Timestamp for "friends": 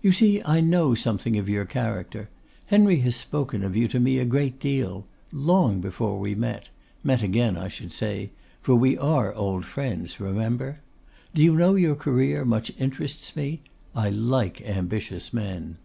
9.66-10.20